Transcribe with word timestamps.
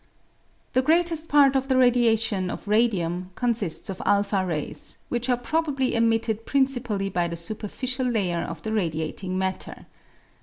The 0.73 0.81
greatest 0.81 1.29
part 1.29 1.55
of 1.55 1.67
the 1.67 1.77
radiation 1.77 2.49
of 2.49 2.67
radium 2.67 3.29
consists 3.35 3.87
of 3.87 4.01
o 4.03 4.23
rays, 4.43 4.97
which 5.09 5.29
are 5.29 5.37
probably 5.37 5.93
emitted 5.93 6.43
principally 6.47 7.07
by 7.09 7.27
the 7.27 7.35
superficial 7.35 8.07
layer 8.07 8.39
of 8.41 8.63
the 8.63 8.73
radiating 8.73 9.37
matter. 9.37 9.85